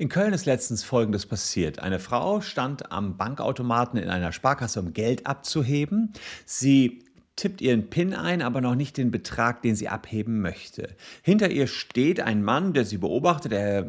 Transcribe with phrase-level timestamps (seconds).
[0.00, 1.78] In Köln ist letztens Folgendes passiert.
[1.78, 6.14] Eine Frau stand am Bankautomaten in einer Sparkasse, um Geld abzuheben.
[6.46, 7.04] Sie
[7.36, 10.88] tippt ihren PIN ein, aber noch nicht den Betrag, den sie abheben möchte.
[11.20, 13.52] Hinter ihr steht ein Mann, der sie beobachtet.
[13.52, 13.84] Er,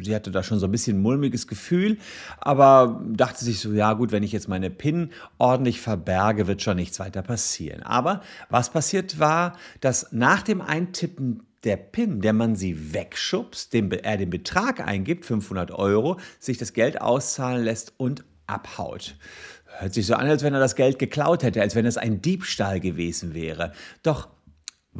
[0.00, 1.98] sie hatte da schon so ein bisschen mulmiges Gefühl,
[2.38, 6.76] aber dachte sich so, ja gut, wenn ich jetzt meine PIN ordentlich verberge, wird schon
[6.76, 7.82] nichts weiter passieren.
[7.82, 13.90] Aber was passiert war, dass nach dem Eintippen der PIN, der man sie wegschubst, dem,
[13.90, 19.16] er den Betrag eingibt, 500 Euro, sich das Geld auszahlen lässt und abhaut.
[19.78, 22.22] Hört sich so an, als wenn er das Geld geklaut hätte, als wenn es ein
[22.22, 23.72] Diebstahl gewesen wäre.
[24.02, 24.28] Doch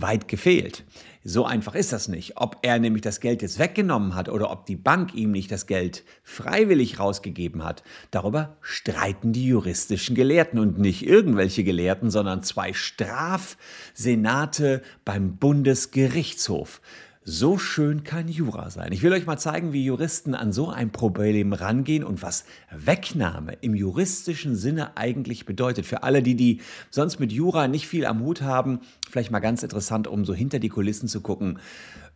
[0.00, 0.84] weit gefehlt.
[1.24, 2.36] So einfach ist das nicht.
[2.36, 5.66] Ob er nämlich das Geld jetzt weggenommen hat oder ob die Bank ihm nicht das
[5.66, 7.82] Geld freiwillig rausgegeben hat,
[8.12, 16.80] darüber streiten die juristischen Gelehrten und nicht irgendwelche Gelehrten, sondern zwei Strafsenate beim Bundesgerichtshof.
[17.28, 18.92] So schön kann Jura sein.
[18.92, 23.54] Ich will euch mal zeigen, wie Juristen an so ein Problem rangehen und was Wegnahme
[23.62, 25.86] im juristischen Sinne eigentlich bedeutet.
[25.86, 28.78] Für alle, die, die sonst mit Jura nicht viel am Hut haben,
[29.10, 31.58] vielleicht mal ganz interessant, um so hinter die Kulissen zu gucken,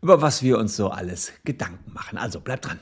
[0.01, 2.17] über was wir uns so alles Gedanken machen.
[2.17, 2.79] Also bleibt dran.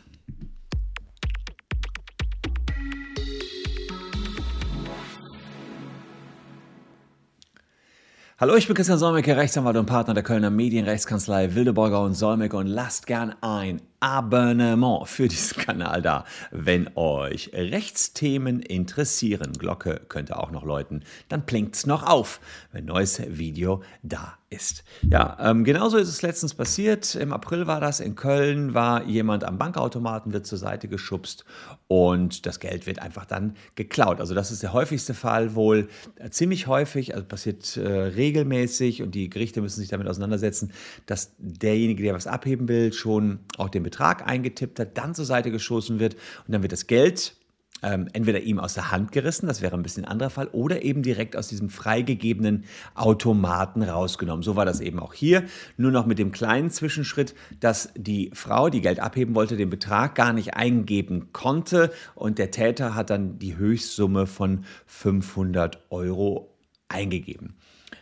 [8.41, 12.69] Hallo, ich bin Christian Solmecke, Rechtsanwalt und Partner der Kölner Medienrechtskanzlei Wildeborger und Solmecke und
[12.69, 19.55] lasst gern ein Abonnement für diesen Kanal da, wenn euch Rechtsthemen interessieren.
[19.59, 22.39] Glocke könnte auch noch läuten, dann blinkt's noch auf,
[22.71, 24.85] wenn neues Video da ist.
[25.03, 27.15] Ja, ähm, genauso ist es letztens passiert.
[27.15, 31.45] Im April war das in Köln, war jemand am Bankautomaten, wird zur Seite geschubst
[31.87, 34.21] und das Geld wird einfach dann geklaut.
[34.21, 39.15] Also das ist der häufigste Fall wohl, äh, ziemlich häufig, also passiert äh, regelmäßig und
[39.15, 40.73] die Gerichte müssen sich damit auseinandersetzen,
[41.07, 45.51] dass derjenige, der was abheben will, schon auch den Betrag eingetippt hat, dann zur Seite
[45.51, 46.15] geschossen wird
[46.47, 47.35] und dann wird das Geld
[47.83, 50.83] ähm, entweder ihm aus der Hand gerissen, das wäre ein bisschen ein anderer Fall, oder
[50.83, 54.43] eben direkt aus diesem freigegebenen Automaten rausgenommen.
[54.43, 55.45] So war das eben auch hier,
[55.77, 60.15] nur noch mit dem kleinen Zwischenschritt, dass die Frau, die Geld abheben wollte, den Betrag
[60.15, 66.55] gar nicht eingeben konnte und der Täter hat dann die Höchstsumme von 500 Euro
[66.89, 67.55] eingegeben.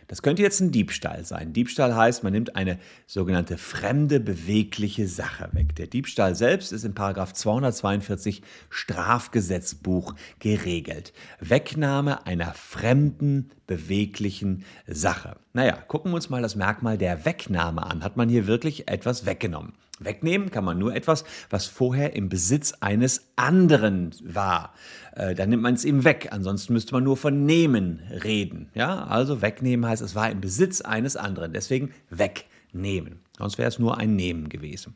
[0.07, 1.51] Das könnte jetzt ein Diebstahl sein.
[1.51, 5.75] Diebstahl heißt, man nimmt eine sogenannte fremde bewegliche Sache weg.
[5.75, 11.11] Der Diebstahl selbst ist in Paragraph 242 Strafgesetzbuch geregelt.
[11.39, 15.35] Wegnahme einer fremden beweglichen Sache.
[15.51, 18.03] Naja, gucken wir uns mal das Merkmal der Wegnahme an.
[18.03, 19.73] Hat man hier wirklich etwas weggenommen?
[19.99, 24.73] Wegnehmen kann man nur etwas, was vorher im Besitz eines anderen war.
[25.15, 26.29] Äh, dann nimmt man es ihm weg.
[26.31, 28.69] Ansonsten müsste man nur von nehmen reden.
[28.75, 31.53] Ja, also wegnehmen heißt, es war im Besitz eines anderen.
[31.53, 33.19] Deswegen wegnehmen.
[33.37, 34.95] Sonst wäre es nur ein Nehmen gewesen.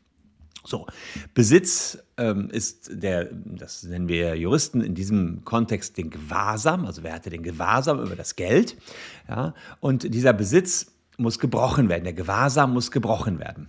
[0.64, 0.86] So,
[1.34, 7.14] Besitz ähm, ist der, das nennen wir Juristen in diesem Kontext den Gewahrsam, also wer
[7.14, 8.76] hatte den Gewahrsam über das Geld,
[9.28, 13.66] ja, und dieser Besitz muss gebrochen werden, der Gewahrsam muss gebrochen werden.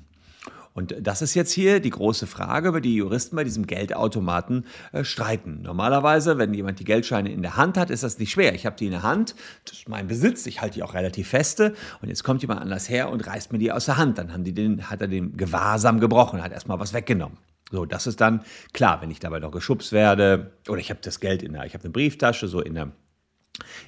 [0.73, 5.03] Und das ist jetzt hier die große Frage, über die Juristen bei diesem Geldautomaten äh,
[5.03, 5.61] streiten.
[5.61, 8.56] Normalerweise, wenn jemand die Geldscheine in der Hand hat, ist das nicht schwer.
[8.56, 9.35] Ich habe die in der Hand,
[9.66, 12.89] das ist mein Besitz, ich halte die auch relativ feste und jetzt kommt jemand anders
[12.89, 14.17] her und reißt mir die aus der Hand.
[14.17, 17.38] Dann haben die den, hat er den Gewahrsam gebrochen, hat erstmal was weggenommen.
[17.72, 21.19] So, das ist dann klar, wenn ich dabei noch geschubst werde oder ich habe das
[21.19, 22.91] Geld in der, ich habe eine Brieftasche so in der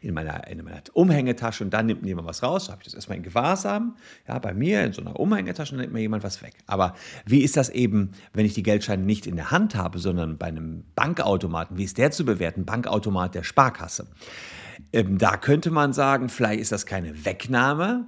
[0.01, 2.65] in meiner, in meiner Umhängetasche und dann nimmt jemand was raus.
[2.65, 3.95] So habe ich das erstmal in Gewahrsam.
[4.27, 6.53] Ja, bei mir in so einer Umhängetasche nimmt mir jemand was weg.
[6.67, 6.95] Aber
[7.25, 10.47] wie ist das eben, wenn ich die Geldscheine nicht in der Hand habe, sondern bei
[10.47, 11.77] einem Bankautomaten?
[11.77, 12.65] Wie ist der zu bewerten?
[12.65, 14.07] Bankautomat der Sparkasse.
[14.93, 18.05] Ähm, da könnte man sagen, vielleicht ist das keine Wegnahme,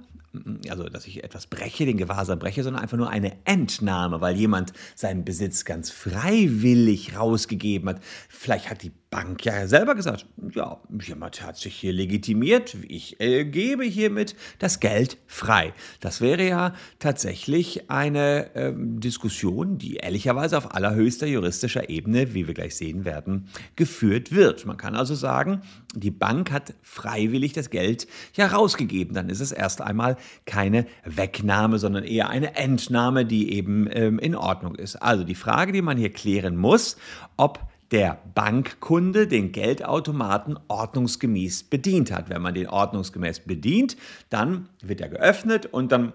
[0.68, 4.72] also dass ich etwas breche, den Gewahrsam breche, sondern einfach nur eine Entnahme, weil jemand
[4.94, 8.02] seinen Besitz ganz freiwillig rausgegeben hat.
[8.28, 13.46] Vielleicht hat die Bank ja selber gesagt, ja, jemand hat sich hier legitimiert, ich äh,
[13.46, 15.72] gebe hiermit das Geld frei.
[16.00, 22.52] Das wäre ja tatsächlich eine ähm, Diskussion, die ehrlicherweise auf allerhöchster juristischer Ebene, wie wir
[22.52, 24.66] gleich sehen werden, geführt wird.
[24.66, 25.62] Man kann also sagen,
[25.94, 29.14] die Bank hat freiwillig das Geld ja rausgegeben.
[29.14, 34.34] Dann ist es erst einmal keine Wegnahme, sondern eher eine Entnahme, die eben ähm, in
[34.34, 34.96] Ordnung ist.
[34.96, 36.96] Also die Frage, die man hier klären muss,
[37.36, 37.60] ob
[37.90, 42.28] der Bankkunde den Geldautomaten ordnungsgemäß bedient hat.
[42.28, 43.96] Wenn man den ordnungsgemäß bedient,
[44.28, 46.12] dann wird er geöffnet und dann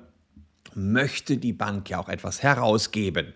[0.75, 3.33] möchte die Bank ja auch etwas herausgeben.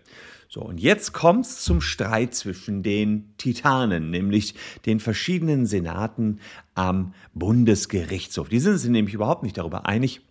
[0.50, 4.56] So, und jetzt kommt es zum Streit zwischen den Titanen, nämlich
[4.86, 6.40] den verschiedenen Senaten
[6.74, 8.48] am Bundesgerichtshof.
[8.48, 10.22] Die sind sich nämlich überhaupt nicht darüber einig,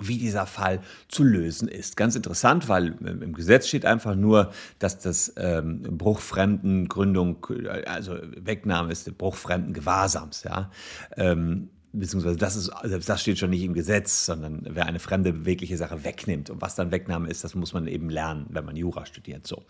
[0.00, 1.96] wie dieser Fall zu lösen ist.
[1.96, 7.46] Ganz interessant, weil im Gesetz steht einfach nur, dass das ähm, Bruchfremdengründung,
[7.86, 10.70] also Wegnahme ist Bruchfremden Gewahrsams, ja.
[11.16, 15.32] Ähm, beziehungsweise das ist, selbst das steht schon nicht im Gesetz, sondern wer eine fremde
[15.32, 18.76] bewegliche Sache wegnimmt und was dann Wegnahme ist, das muss man eben lernen, wenn man
[18.76, 19.46] Jura studiert.
[19.46, 19.64] So.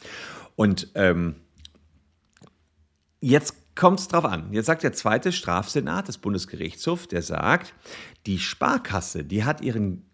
[0.56, 1.36] Und ähm,
[3.20, 4.52] jetzt kommt es drauf an.
[4.52, 7.74] Jetzt sagt der zweite Strafsenat des Bundesgerichtshofs, der sagt,
[8.26, 10.05] die Sparkasse, die hat ihren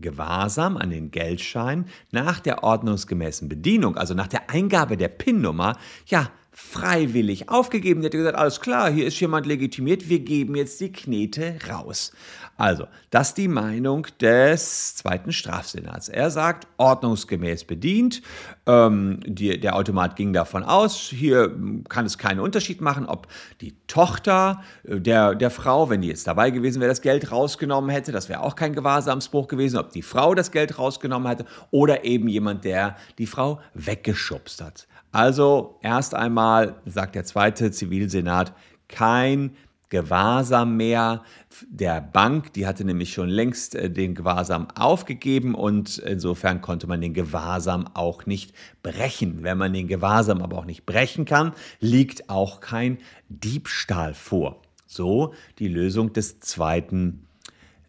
[0.00, 5.76] Gewahrsam an den Geldschein nach der ordnungsgemäßen Bedienung, also nach der Eingabe der PIN-Nummer,
[6.06, 8.00] ja, freiwillig aufgegeben.
[8.00, 12.12] Der hat gesagt, alles klar, hier ist jemand legitimiert, wir geben jetzt die Knete raus.
[12.56, 16.10] Also, das ist die Meinung des zweiten Strafsenats.
[16.10, 18.20] Er sagt, ordnungsgemäß bedient.
[18.66, 21.56] Ähm, die, der Automat ging davon aus, hier
[21.88, 23.28] kann es keinen Unterschied machen, ob
[23.62, 27.88] die Tochter äh, der, der Frau, wenn die jetzt dabei gewesen wäre, das Geld rausgenommen
[27.88, 32.04] hätte, das wäre auch kein Gewahrsamsbruch gewesen, ob die Frau das Geld rausgenommen hätte oder
[32.04, 34.86] eben jemand, der die Frau weggeschubst hat.
[35.12, 36.49] Also erst einmal,
[36.86, 38.52] sagt der zweite Zivilsenat,
[38.88, 39.56] kein
[39.90, 41.24] Gewahrsam mehr
[41.68, 42.52] der Bank.
[42.52, 47.88] Die hatte nämlich schon längst äh, den Gewahrsam aufgegeben und insofern konnte man den Gewahrsam
[47.94, 49.42] auch nicht brechen.
[49.42, 52.98] Wenn man den Gewahrsam aber auch nicht brechen kann, liegt auch kein
[53.28, 54.62] Diebstahl vor.
[54.86, 57.26] So die Lösung des zweiten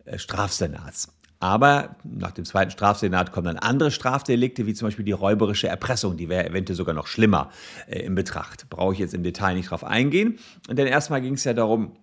[0.05, 1.13] äh, Strafsenats.
[1.41, 6.15] Aber nach dem zweiten Strafsenat kommen dann andere Strafdelikte, wie zum Beispiel die räuberische Erpressung.
[6.15, 7.49] Die wäre eventuell sogar noch schlimmer
[7.87, 8.69] äh, in Betracht.
[8.69, 10.37] Brauche ich jetzt im Detail nicht drauf eingehen.
[10.69, 11.97] Denn erstmal ging es ja darum,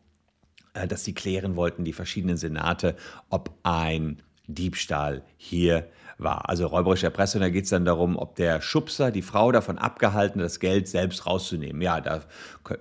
[0.75, 2.97] äh, dass sie klären wollten, die verschiedenen Senate,
[3.31, 6.49] ob ein Diebstahl hier war.
[6.49, 10.41] Also räuberische Erpressung, da geht es dann darum, ob der Schubser die Frau davon abgehalten,
[10.41, 11.81] das Geld selbst rauszunehmen.
[11.81, 12.23] Ja, da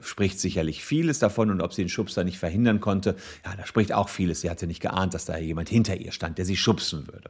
[0.01, 3.93] spricht sicherlich vieles davon und ob sie den Schubser nicht verhindern konnte, ja, da spricht
[3.93, 4.41] auch vieles.
[4.41, 7.29] Sie hatte nicht geahnt, dass da jemand hinter ihr stand, der sie schubsen würde.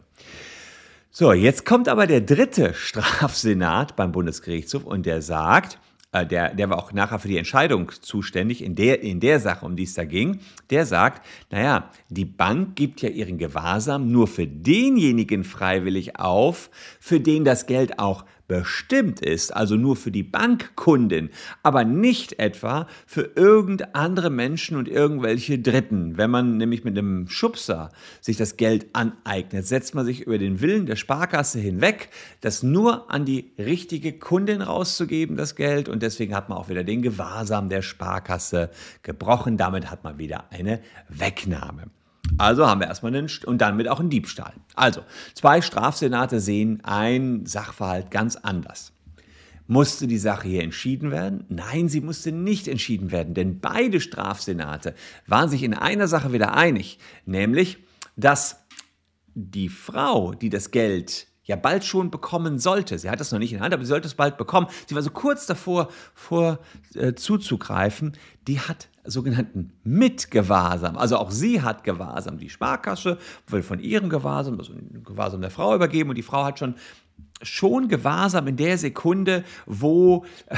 [1.11, 5.79] So, jetzt kommt aber der dritte Strafsenat beim Bundesgerichtshof und der sagt,
[6.13, 9.75] der, der war auch nachher für die Entscheidung zuständig in der, in der Sache, um
[9.75, 10.39] die es da ging,
[10.69, 16.69] der sagt, naja, die Bank gibt ja ihren Gewahrsam nur für denjenigen freiwillig auf,
[16.99, 21.29] für den das Geld auch bestimmt ist, also nur für die Bankkundin,
[21.63, 26.17] aber nicht etwa für irgend andere Menschen und irgendwelche Dritten.
[26.17, 27.91] Wenn man nämlich mit einem Schubser
[28.21, 32.09] sich das Geld aneignet, setzt man sich über den Willen der Sparkasse hinweg,
[32.41, 35.89] das nur an die richtige Kundin rauszugeben, das Geld.
[35.89, 38.69] Und deswegen hat man auch wieder den Gewahrsam der Sparkasse
[39.03, 39.57] gebrochen.
[39.57, 40.79] Damit hat man wieder eine
[41.09, 41.96] Wegnahme.
[42.37, 44.53] Also haben wir erstmal einen und damit auch einen Diebstahl.
[44.75, 45.01] Also,
[45.33, 48.93] zwei Strafsenate sehen ein Sachverhalt ganz anders.
[49.67, 51.43] Musste die Sache hier entschieden werden?
[51.49, 54.95] Nein, sie musste nicht entschieden werden, denn beide Strafsenate
[55.25, 57.77] waren sich in einer Sache wieder einig, nämlich,
[58.15, 58.65] dass
[59.35, 62.99] die Frau, die das Geld ja bald schon bekommen sollte.
[62.99, 64.67] Sie hat es noch nicht in der Hand, aber sie sollte es bald bekommen.
[64.85, 66.59] Sie war so kurz davor, vor,
[66.93, 68.13] äh, zuzugreifen.
[68.47, 70.97] Die hat sogenannten Mitgewahrsam.
[70.97, 72.37] Also auch sie hat Gewahrsam.
[72.37, 73.17] Die Sparkasse
[73.47, 74.73] will von ihrem Gewahrsam, also
[75.03, 76.75] Gewahrsam der Frau übergeben und die Frau hat schon
[77.41, 80.57] schon gewahrsam in der Sekunde, wo äh,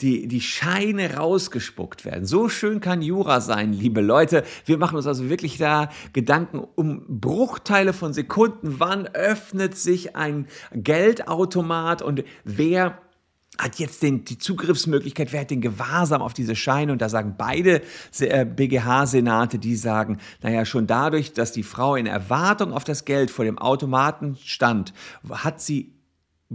[0.00, 2.24] die, die Scheine rausgespuckt werden.
[2.26, 4.44] So schön kann Jura sein, liebe Leute.
[4.64, 8.76] Wir machen uns also wirklich da Gedanken um Bruchteile von Sekunden.
[8.78, 12.98] Wann öffnet sich ein Geldautomat und wer
[13.58, 16.92] hat jetzt den, die Zugriffsmöglichkeit, wer hat den Gewahrsam auf diese Scheine?
[16.92, 22.72] Und da sagen beide BGH-Senate, die sagen, naja, schon dadurch, dass die Frau in Erwartung
[22.72, 24.94] auf das Geld vor dem Automaten stand,
[25.28, 25.92] hat sie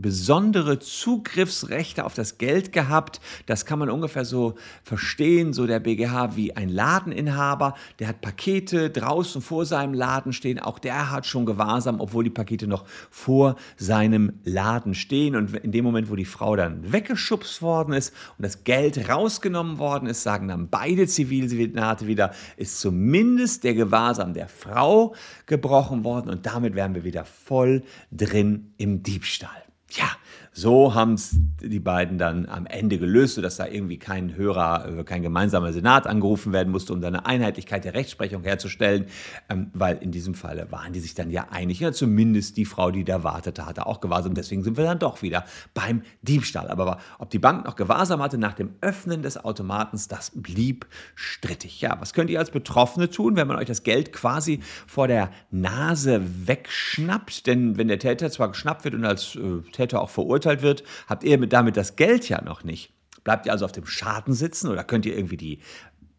[0.02, 3.20] besondere Zugriffsrechte auf das Geld gehabt.
[3.46, 8.90] Das kann man ungefähr so verstehen, so der BGH wie ein Ladeninhaber, der hat Pakete
[8.90, 13.56] draußen vor seinem Laden stehen, auch der hat schon Gewahrsam, obwohl die Pakete noch vor
[13.78, 15.36] seinem Laden stehen.
[15.36, 19.78] Und in dem Moment, wo die Frau dann weggeschubst worden ist und das Geld rausgenommen
[19.78, 25.14] worden ist, sagen dann beide Zivilsenate wieder, ist zumindest der Gewahrsam der Frau
[25.46, 29.67] gebrochen worden und damit wären wir wieder voll drin im Diebstahl.
[29.92, 30.18] Ja,
[30.58, 35.04] so haben es die beiden dann am Ende gelöst, sodass da irgendwie kein Hörer, äh,
[35.04, 39.06] kein gemeinsamer Senat angerufen werden musste, um da eine Einheitlichkeit der Rechtsprechung herzustellen,
[39.50, 41.80] ähm, weil in diesem Falle waren die sich dann ja einig.
[41.80, 44.34] Ja, zumindest die Frau, die da wartete, hatte auch Gewahrsam.
[44.34, 45.46] Deswegen sind wir dann doch wieder
[45.76, 46.70] beim Diebstahl.
[46.70, 51.82] Aber ob die Bank noch Gewahrsam hatte nach dem Öffnen des Automatens, das blieb strittig.
[51.82, 55.30] Ja, was könnt ihr als Betroffene tun, wenn man euch das Geld quasi vor der
[55.52, 57.46] Nase wegschnappt?
[57.46, 60.84] Denn wenn der Täter zwar geschnappt wird und als äh, Täter auch verurteilt, verurteilt wird,
[61.08, 62.94] habt ihr damit das Geld ja noch nicht.
[63.24, 65.60] Bleibt ihr also auf dem Schaden sitzen oder könnt ihr irgendwie die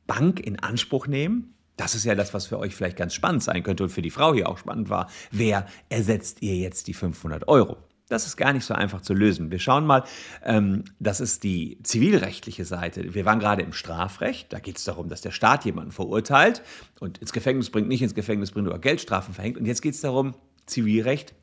[0.07, 1.55] Bank in Anspruch nehmen?
[1.77, 4.11] Das ist ja das, was für euch vielleicht ganz spannend sein könnte und für die
[4.11, 5.09] Frau hier auch spannend war.
[5.31, 7.77] Wer ersetzt ihr jetzt die 500 Euro?
[8.09, 9.51] Das ist gar nicht so einfach zu lösen.
[9.51, 10.03] Wir schauen mal,
[10.43, 13.15] ähm, das ist die zivilrechtliche Seite.
[13.15, 14.51] Wir waren gerade im Strafrecht.
[14.53, 16.63] Da geht es darum, dass der Staat jemanden verurteilt
[17.01, 19.59] und ins Gefängnis bringt, nicht ins Gefängnis bringt oder Geldstrafen verhängt.
[19.59, 20.35] Und jetzt geht es darum,
[20.67, 21.35] Zivilrecht,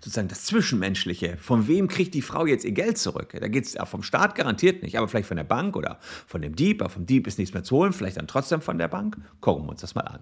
[0.00, 1.36] sozusagen das Zwischenmenschliche.
[1.38, 3.34] Von wem kriegt die Frau jetzt ihr Geld zurück?
[3.38, 6.42] Da geht es ja vom Staat garantiert nicht, aber vielleicht von der Bank oder von
[6.42, 6.82] dem Dieb.
[6.82, 9.16] Aber vom Dieb ist nichts mehr zu holen, vielleicht dann trotzdem von der Bank.
[9.40, 10.20] Gucken wir uns das mal an.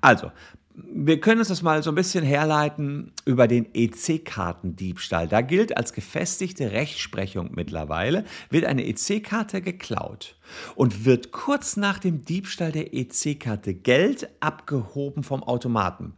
[0.00, 0.30] Also,
[0.74, 5.28] wir können uns das mal so ein bisschen herleiten über den EC-Kartendiebstahl.
[5.28, 10.36] Da gilt als gefestigte Rechtsprechung mittlerweile, wird eine EC-Karte geklaut
[10.76, 16.14] und wird kurz nach dem Diebstahl der EC-Karte Geld abgehoben vom Automaten.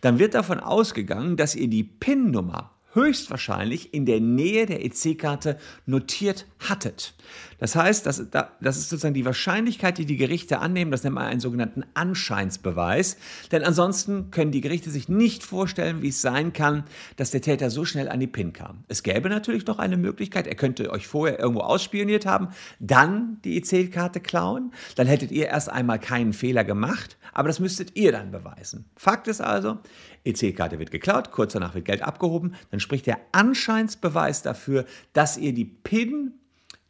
[0.00, 6.46] Dann wird davon ausgegangen, dass ihr die PIN-Nummer höchstwahrscheinlich in der Nähe der EC-Karte notiert
[6.58, 7.14] hattet.
[7.58, 10.90] Das heißt, das, das ist sozusagen die Wahrscheinlichkeit, die die Gerichte annehmen.
[10.90, 13.16] Das nennt man einen sogenannten Anscheinsbeweis.
[13.52, 16.84] Denn ansonsten können die Gerichte sich nicht vorstellen, wie es sein kann,
[17.16, 18.84] dass der Täter so schnell an die PIN kam.
[18.88, 20.46] Es gäbe natürlich noch eine Möglichkeit.
[20.46, 22.48] Er könnte euch vorher irgendwo ausspioniert haben,
[22.78, 24.72] dann die EC-Karte klauen.
[24.96, 27.16] Dann hättet ihr erst einmal keinen Fehler gemacht.
[27.32, 28.86] Aber das müsstet ihr dann beweisen.
[28.96, 29.78] Fakt ist also,
[30.24, 35.52] EC-Karte wird geklaut, kurz danach wird Geld abgehoben, dann spricht der Anscheinsbeweis dafür, dass ihr
[35.52, 36.34] die PIN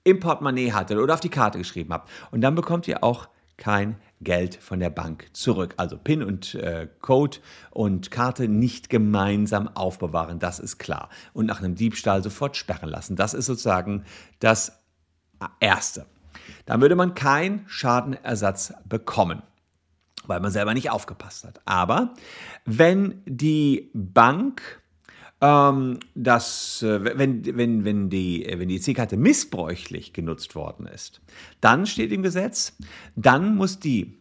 [0.05, 2.11] im Portemonnaie hattet oder auf die Karte geschrieben habt.
[2.31, 5.73] Und dann bekommt ihr auch kein Geld von der Bank zurück.
[5.79, 7.39] Also PIN und äh, Code
[7.71, 11.09] und Karte nicht gemeinsam aufbewahren, das ist klar.
[11.33, 13.17] Und nach einem Diebstahl sofort sperren lassen.
[13.17, 14.05] Das ist sozusagen
[14.39, 14.79] das
[15.61, 16.05] Erste.
[16.67, 19.43] Dann würde man keinen Schadenersatz bekommen
[20.29, 21.61] weil man selber nicht aufgepasst hat.
[21.67, 22.15] Aber
[22.65, 24.83] wenn die Bank
[25.41, 31.21] ähm, das, äh, wenn, wenn, wenn die, wenn die EC-Karte missbräuchlich genutzt worden ist,
[31.61, 32.77] dann steht im Gesetz,
[33.17, 34.19] dann muss die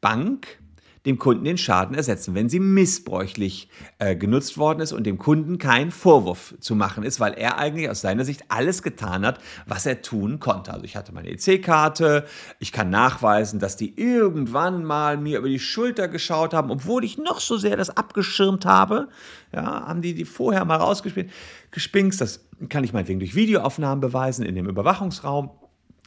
[0.00, 0.61] Bank
[1.06, 3.68] dem Kunden den Schaden ersetzen, wenn sie missbräuchlich
[3.98, 7.90] äh, genutzt worden ist und dem Kunden kein Vorwurf zu machen ist, weil er eigentlich
[7.90, 10.72] aus seiner Sicht alles getan hat, was er tun konnte.
[10.72, 12.24] Also ich hatte meine EC-Karte,
[12.60, 17.18] ich kann nachweisen, dass die irgendwann mal mir über die Schulter geschaut haben, obwohl ich
[17.18, 19.08] noch so sehr das abgeschirmt habe.
[19.52, 21.30] Ja, haben die die vorher mal rausgespielt,
[21.72, 22.20] gespingst.
[22.20, 25.50] Das kann ich meinetwegen durch Videoaufnahmen beweisen in dem Überwachungsraum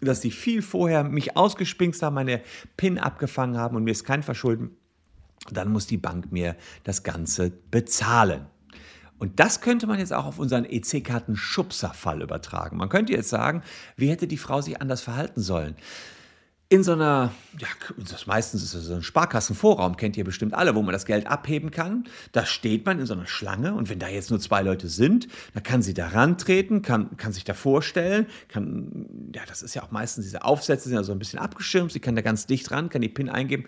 [0.02, 2.42] dass die viel vorher mich ausgespinkst haben, meine
[2.76, 4.76] PIN abgefangen haben und mir ist kein Verschulden
[5.52, 8.48] dann muss die Bank mir das Ganze bezahlen.
[9.18, 12.78] Und das könnte man jetzt auch auf unseren EC-Karten-Schubser-Fall übertragen.
[12.78, 13.64] Man könnte jetzt sagen,
[13.96, 15.76] wie hätte die Frau sich anders verhalten sollen?
[16.68, 17.68] in so einer, ja,
[18.26, 21.70] meistens ist es so ein Sparkassenvorraum, kennt ihr bestimmt alle, wo man das Geld abheben
[21.70, 22.06] kann.
[22.32, 25.28] Da steht man in so einer Schlange und wenn da jetzt nur zwei Leute sind,
[25.54, 29.84] dann kann sie da rantreten, kann, kann sich da vorstellen, kann, ja, das ist ja
[29.84, 32.72] auch meistens diese Aufsätze sind ja so ein bisschen abgeschirmt, sie kann da ganz dicht
[32.72, 33.66] ran, kann die PIN eingeben.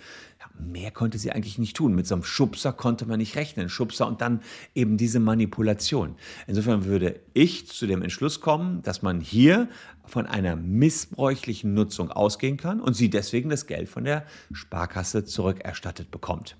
[0.60, 1.96] Mehr konnte sie eigentlich nicht tun.
[1.96, 3.70] Mit so einem Schubser konnte man nicht rechnen.
[3.70, 4.42] Schubser und dann
[4.76, 6.16] eben diese Manipulation.
[6.46, 9.70] Insofern würde ich zu dem Entschluss kommen, dass man hier
[10.06, 16.12] von einer missbräuchlichen Nutzung ausgehen kann und sie deswegen das Geld von der Sparkasse zurückerstattet
[16.12, 16.58] bekommt.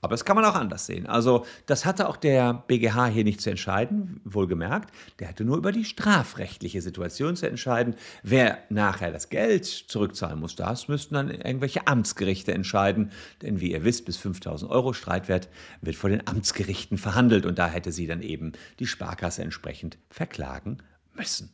[0.00, 1.06] Aber das kann man auch anders sehen.
[1.06, 4.92] Also das hatte auch der BGH hier nicht zu entscheiden, wohlgemerkt.
[5.18, 7.96] Der hatte nur über die strafrechtliche Situation zu entscheiden.
[8.22, 13.10] Wer nachher das Geld zurückzahlen muss, das müssten dann irgendwelche Amtsgerichte entscheiden.
[13.42, 15.48] Denn wie ihr wisst, bis 5000 Euro Streitwert
[15.80, 20.78] wird vor den Amtsgerichten verhandelt und da hätte sie dann eben die Sparkasse entsprechend verklagen
[21.14, 21.50] müssen.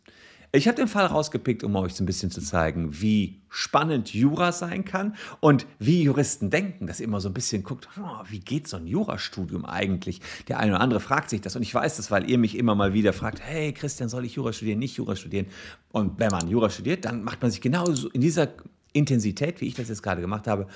[0.55, 4.53] Ich habe den Fall rausgepickt, um euch so ein bisschen zu zeigen, wie spannend Jura
[4.53, 8.39] sein kann und wie Juristen denken, dass ihr immer so ein bisschen guckt, oh, wie
[8.39, 10.21] geht so ein Jurastudium eigentlich?
[10.47, 12.77] Der eine oder andere fragt sich das und ich weiß das, weil ihr mich immer
[12.77, 15.47] mal wieder fragt, hey Christian, soll ich Jura studieren, nicht Jura studieren?
[15.91, 18.51] Und wenn man Jura studiert, dann macht man sich genauso in dieser
[18.93, 20.69] Intensität, wie ich das jetzt gerade gemacht habe,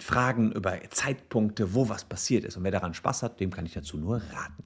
[0.00, 2.58] Fragen über Zeitpunkte, wo was passiert ist.
[2.58, 4.64] Und wer daran Spaß hat, dem kann ich dazu nur raten.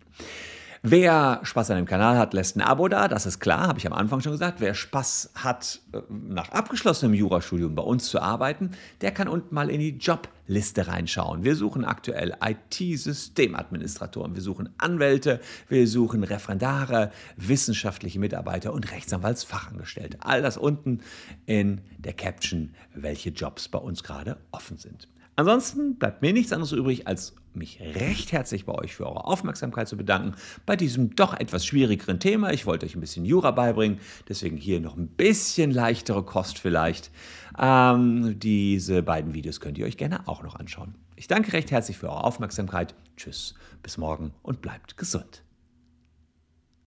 [0.85, 3.87] Wer Spaß an dem Kanal hat, lässt ein Abo da, das ist klar, habe ich
[3.87, 4.61] am Anfang schon gesagt.
[4.61, 9.71] Wer Spaß hat, äh, nach abgeschlossenem Jurastudium bei uns zu arbeiten, der kann unten mal
[9.71, 11.45] in die Jobliste reinschauen.
[11.45, 20.19] Wir suchen aktuell IT-Systemadministratoren, wir suchen Anwälte, wir suchen Referendare, wissenschaftliche Mitarbeiter und Rechtsanwaltsfachangestellte.
[20.23, 20.99] All das unten
[21.47, 25.07] in der Caption, welche Jobs bei uns gerade offen sind.
[25.35, 29.89] Ansonsten bleibt mir nichts anderes übrig, als mich recht herzlich bei euch für eure Aufmerksamkeit
[29.89, 30.35] zu bedanken
[30.67, 32.53] bei diesem doch etwas schwierigeren Thema.
[32.53, 33.99] Ich wollte euch ein bisschen Jura beibringen,
[34.29, 37.11] deswegen hier noch ein bisschen leichtere Kost vielleicht.
[37.59, 40.95] Ähm, diese beiden Videos könnt ihr euch gerne auch noch anschauen.
[41.17, 42.95] Ich danke recht herzlich für eure Aufmerksamkeit.
[43.17, 45.43] Tschüss, bis morgen und bleibt gesund.